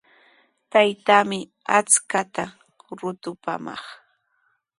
[0.71, 1.39] Taytaami
[1.77, 2.43] aqchaata
[2.99, 3.81] rutupaamaq.